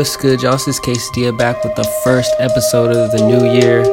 what's 0.00 0.16
good, 0.16 0.40
y'all? 0.40 0.52
This 0.52 0.66
is 0.66 0.80
K-Sadilla 0.80 1.36
back 1.36 1.62
with 1.62 1.74
the 1.74 1.84
first 2.02 2.32
episode 2.38 2.96
of 2.96 3.12
the 3.12 3.20
new 3.20 3.44
year. 3.52 3.84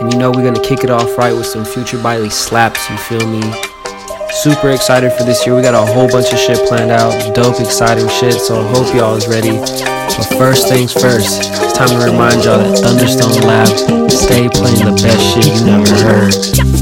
And 0.00 0.10
you 0.10 0.18
know, 0.18 0.30
we're 0.30 0.42
gonna 0.42 0.66
kick 0.66 0.84
it 0.84 0.88
off 0.88 1.18
right 1.18 1.34
with 1.34 1.44
some 1.44 1.66
Future 1.66 1.98
Baile 1.98 2.32
slaps, 2.32 2.88
you 2.88 2.96
feel 2.96 3.28
me? 3.28 3.42
Super 4.42 4.70
excited 4.70 5.12
for 5.12 5.24
this 5.24 5.44
year. 5.44 5.54
We 5.54 5.60
got 5.60 5.74
a 5.74 5.84
whole 5.92 6.08
bunch 6.08 6.32
of 6.32 6.38
shit 6.38 6.66
planned 6.66 6.90
out, 6.90 7.12
dope, 7.34 7.60
exciting 7.60 8.08
shit, 8.08 8.40
so 8.40 8.62
I 8.62 8.72
hope 8.72 8.94
y'all 8.94 9.16
is 9.16 9.28
ready. 9.28 9.58
But 9.58 10.32
first 10.38 10.66
things 10.66 10.94
first, 10.94 11.52
it's 11.52 11.76
time 11.76 11.88
to 11.88 12.10
remind 12.10 12.42
y'all 12.42 12.56
that 12.56 12.78
Thunderstone 12.80 13.44
Lab 13.44 13.68
stay 14.08 14.48
playing 14.48 14.80
the 14.80 14.96
best 14.96 15.20
shit 15.34 15.60
you 15.60 15.66
never 15.66 15.92
heard. 16.00 16.79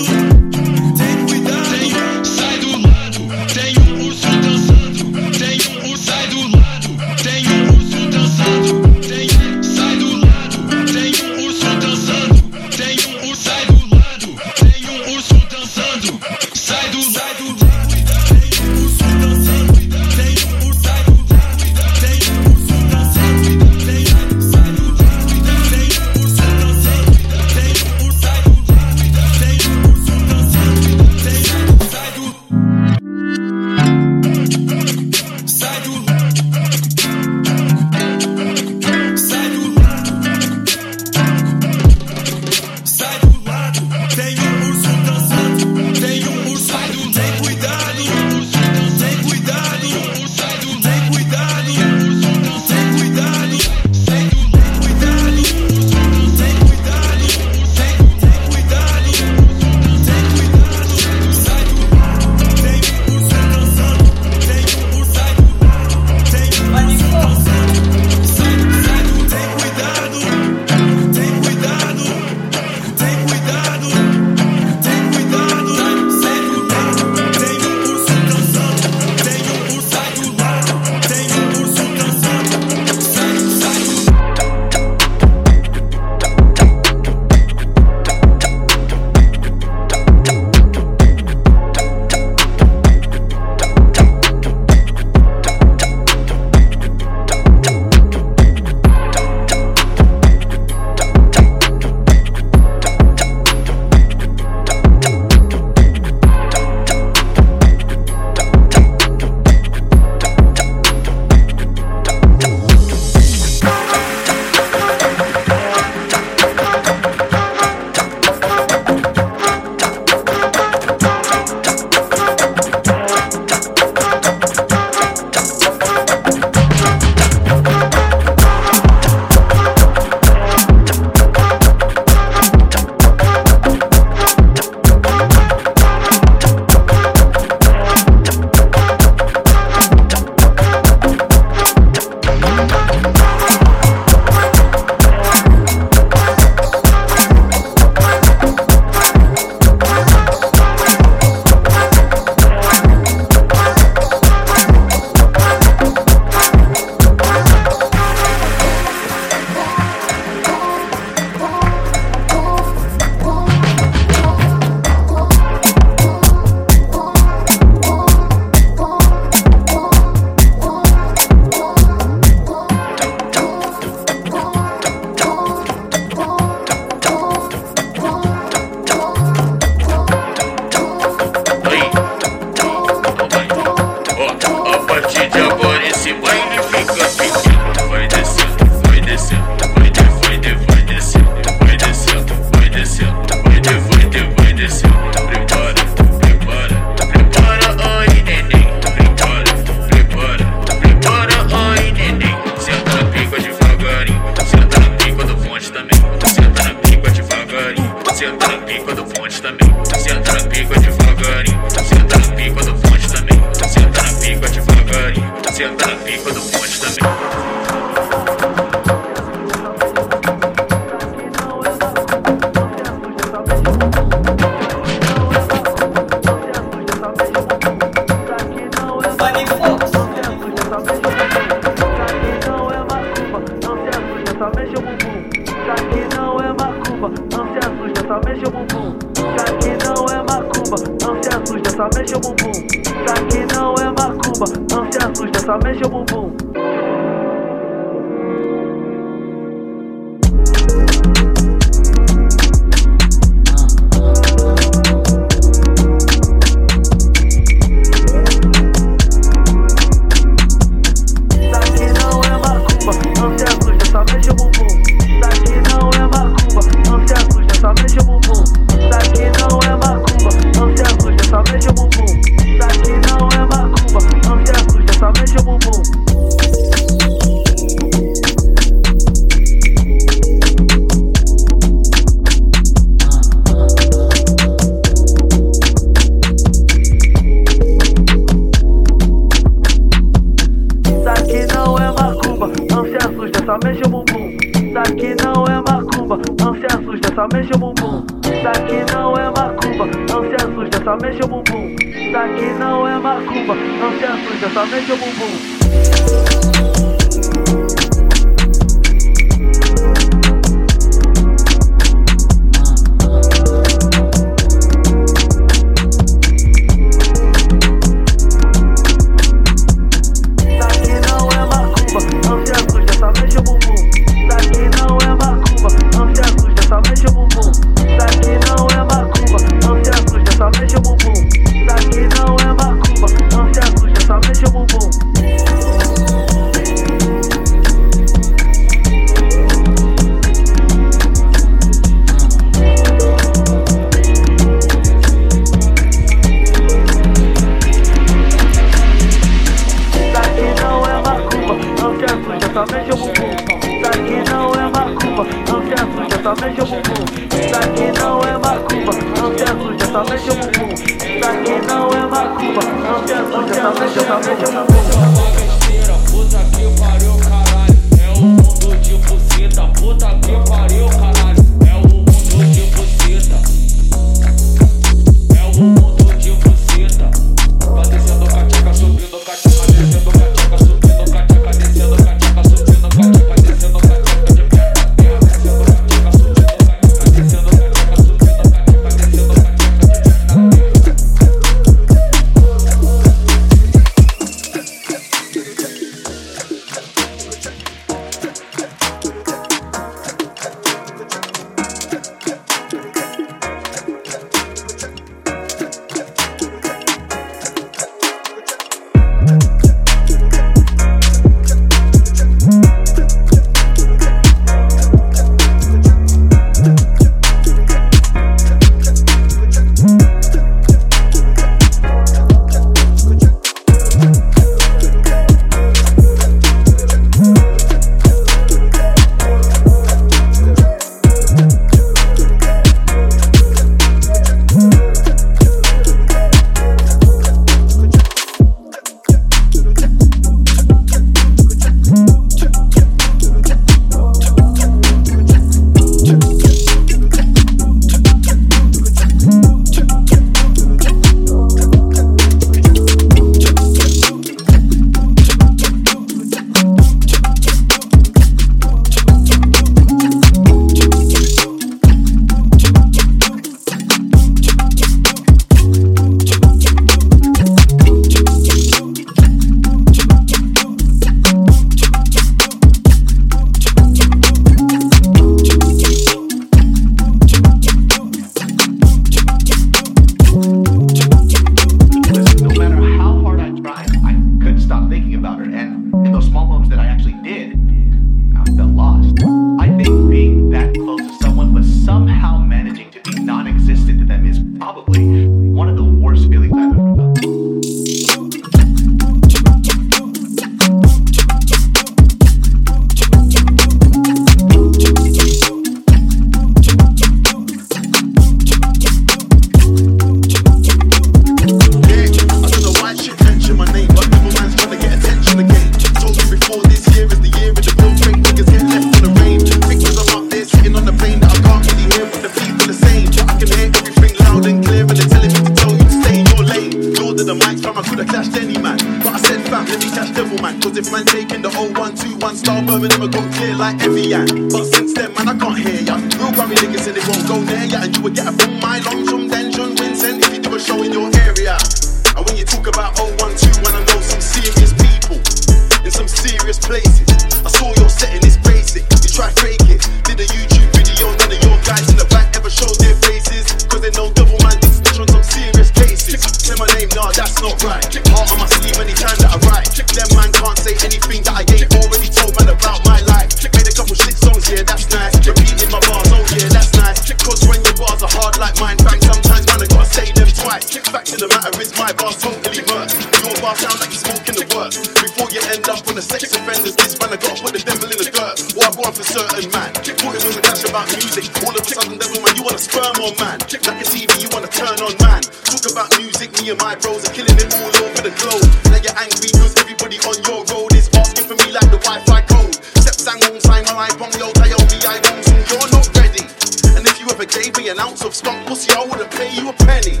matter 571.36 571.60
is 571.60 571.72
my 571.76 571.92
bar's 572.00 572.16
totally 572.16 572.64
worse. 572.72 572.96
Your 573.20 573.36
bar 573.44 573.52
sound 573.60 573.76
like 573.80 573.92
you're 573.92 574.04
smoking 574.08 574.36
the 574.40 574.46
worst. 574.56 574.80
Before 574.96 575.28
you 575.28 575.44
end 575.52 575.68
up 575.68 575.84
on 575.84 575.94
the 576.00 576.04
sex 576.04 576.32
offenders, 576.32 576.72
this 576.72 576.96
man, 576.96 577.12
I 577.12 577.20
gotta 577.20 577.36
put 577.44 577.52
the 577.52 577.60
devil 577.60 577.88
in 577.92 577.98
the 578.00 578.08
dirt. 578.08 578.36
What 578.56 578.72
I 578.72 578.80
want 578.80 578.96
for 578.96 579.04
certain, 579.04 579.44
man. 579.52 579.70
Talking 579.76 580.16
on 580.16 580.32
the 580.32 580.40
dash 580.40 580.64
about 580.64 580.88
music. 580.96 581.28
All 581.44 581.52
of 581.52 581.60
a 581.60 581.68
sudden, 581.68 582.00
devil, 582.00 582.20
man, 582.24 582.32
you 582.40 582.44
wanna 582.46 582.62
sperm 582.62 582.96
on, 583.04 583.12
man. 583.20 583.36
Like 583.44 583.80
a 583.84 583.86
TV, 583.86 584.08
you 584.24 584.30
wanna 584.32 584.48
turn 584.48 584.80
on, 584.80 584.96
man. 585.04 585.20
Talk 585.44 585.64
about 585.68 585.92
music, 586.00 586.32
me 586.40 586.56
and 586.56 586.60
my 586.60 586.72
bros 586.80 587.04
are 587.04 587.12
killing 587.12 587.36
it 587.36 587.48
all 587.52 587.72
over 587.84 588.00
the 588.00 588.12
globe. 588.16 588.48
Now 588.72 588.80
you're 588.80 588.96
angry 588.96 589.30
cause 589.36 589.52
everybody 589.60 590.00
on 590.08 590.16
your 590.24 590.40
road 590.48 590.72
is 590.72 590.88
asking 590.96 591.28
for 591.28 591.36
me 591.36 591.52
like 591.52 591.68
the 591.68 591.80
Wi 591.84 592.00
Fi 592.08 592.20
code. 592.32 592.56
Step 592.80 592.96
sang, 592.96 593.20
wong, 593.28 593.36
sang, 593.44 593.68
I 593.68 593.92
bong, 594.00 594.14
yo, 594.16 594.32
tayo, 594.40 594.56
bi, 594.72 594.96
bong, 595.04 595.20
you're 595.52 595.68
not 595.68 595.84
ready. 596.00 596.24
And 596.72 596.88
if 596.88 596.96
you 596.96 597.06
ever 597.12 597.28
gave 597.28 597.52
me 597.60 597.68
an 597.68 597.76
ounce 597.76 598.00
of 598.08 598.16
skunk 598.16 598.48
pussy, 598.48 598.72
I 598.72 598.88
wouldn't 598.88 599.12
pay 599.12 599.28
you 599.36 599.52
a 599.52 599.54
penny. 599.68 600.00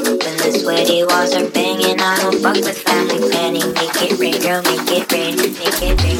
When 0.00 0.16
the 0.18 0.58
sweaty 0.58 1.04
walls 1.04 1.34
are 1.34 1.50
banging, 1.50 2.00
I 2.00 2.16
don't 2.22 2.40
fuck 2.40 2.54
with 2.54 2.78
family 2.78 3.18
planning. 3.28 3.70
Make 3.74 4.00
it 4.00 4.18
rain, 4.18 4.40
girl, 4.40 4.62
make 4.62 4.90
it 4.90 5.12
rain, 5.12 5.36
make 5.36 5.60
it 5.60 5.76
rain, 5.76 5.92
make 5.92 5.92
it 5.92 6.00
rain. 6.02 6.16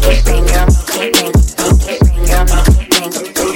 Make 0.00 0.16
it 0.16 0.26
rain, 0.26 0.44
girl, 0.46 0.64
make 0.64 1.04
it 1.04 1.20
rain, 1.20 1.32
make 1.60 1.84
it 1.84 2.00
rain, 2.00 2.24
girl, 2.24 2.44
make 2.48 3.12
it 3.12 3.38
rain. 3.38 3.49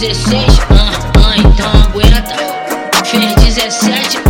16, 0.00 0.32
ah, 0.70 0.90
ah, 1.26 1.36
então 1.36 1.70
aguenta. 1.82 2.34
Fez 3.04 3.34
17, 3.34 4.29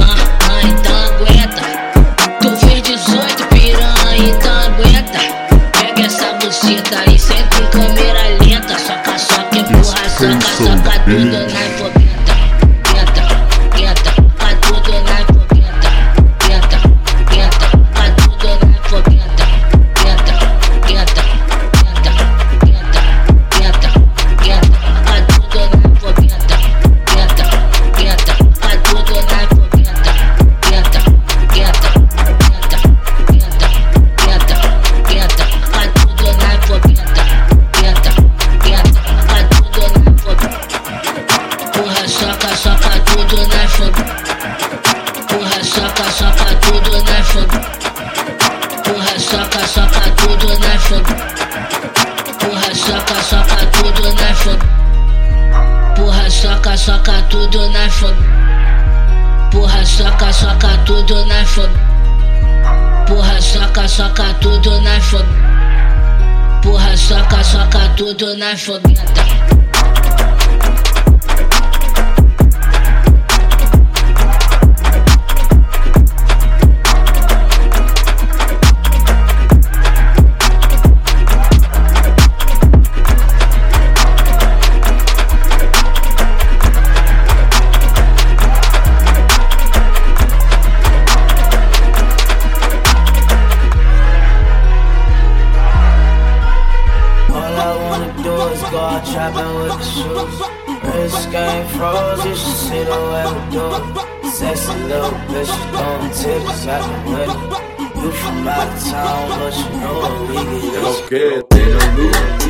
this 99.94 101.26
guy 101.26 101.66
froze, 101.74 102.24
you 102.24 102.34
should 102.34 102.60
see 102.66 102.82
the 102.84 102.98
way 103.10 103.26
do 103.50 103.64
it. 103.76 104.32
Sexy 104.32 104.74
little 104.84 105.10
bitch, 105.28 105.50
she 105.50 105.62
throwing 105.74 106.12
tips 106.20 106.66
at 106.66 106.82
the 106.86 106.94
window. 107.10 107.70
You 108.00 108.12
from 108.12 108.48
out 108.48 108.68
of 108.68 108.84
town, 108.84 109.28
but 109.38 109.54
you 109.56 109.68
know 109.80 109.94
what 110.00 110.14
we 110.28 110.34
get. 110.60 110.82
Let's 110.82 111.00
it, 111.10 112.49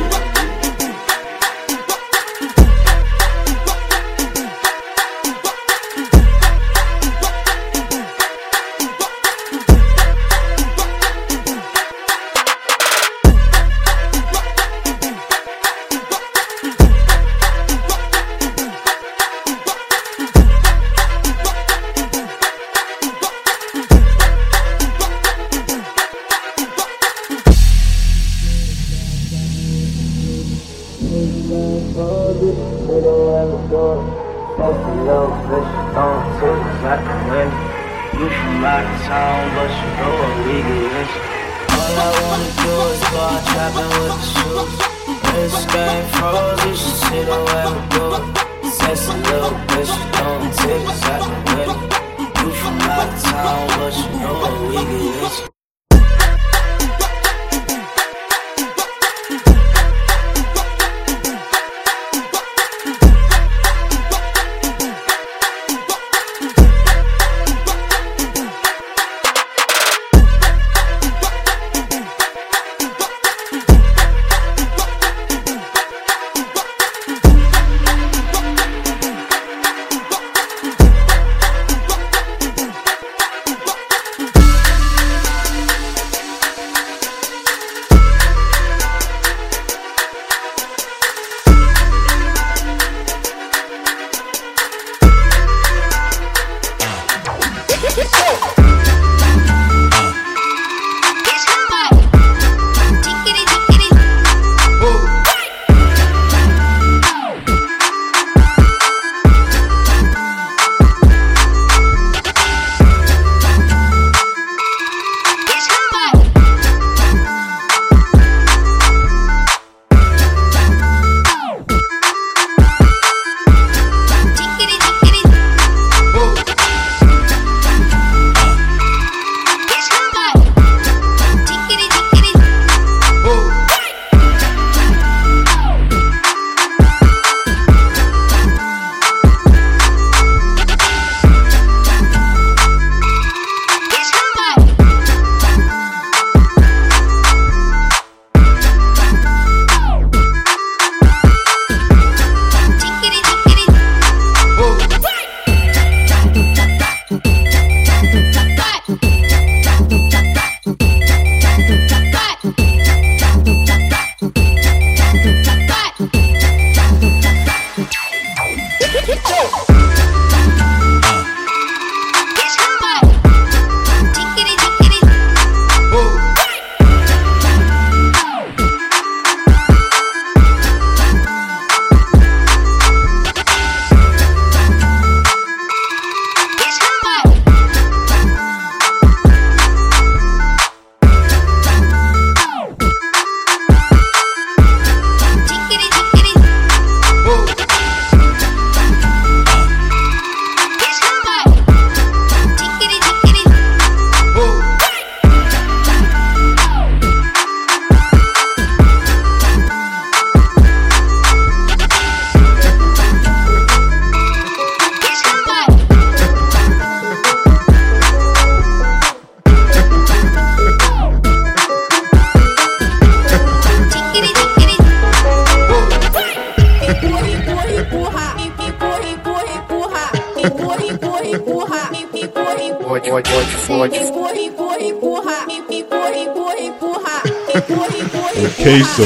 Okay, 238.43 238.81
so 238.83 239.03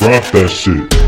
Drop 0.00 0.24
that 0.32 0.48
shit. 0.50 1.01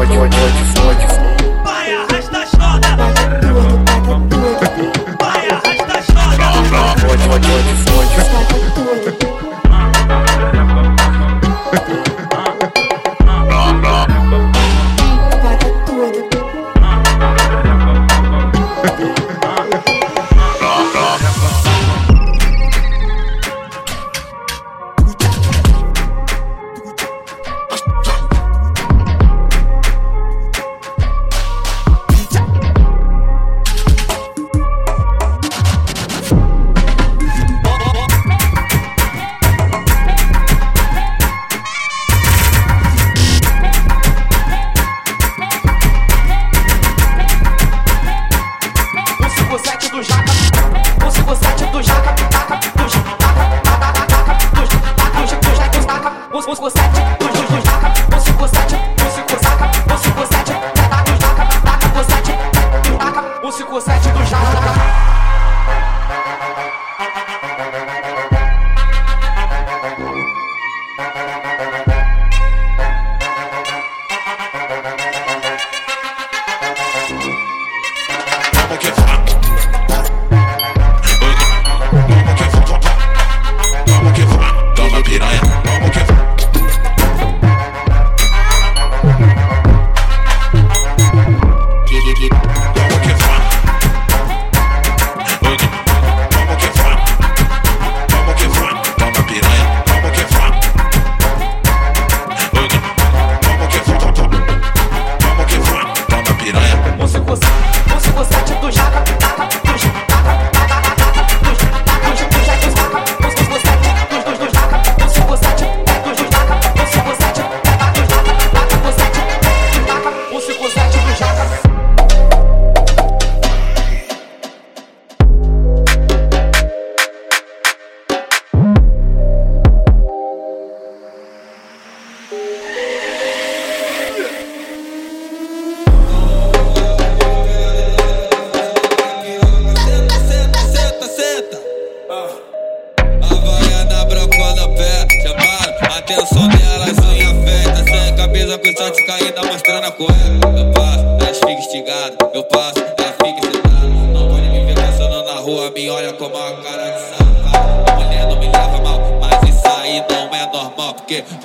против, 0.00 0.18
против, 0.18 0.74
против. 0.74 1.10
Против, 7.00 7.28
против, 7.28 7.84
против. 7.84 8.79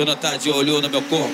Dona 0.06 0.18
tarde 0.18 0.52
olhou 0.52 0.80
no 0.84 0.88
meu 0.88 1.02
corpo 1.02 1.34